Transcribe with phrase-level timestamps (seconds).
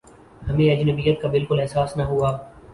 [0.47, 2.37] ہمیں اجنبیت کا بالکل احساس نہ ہوا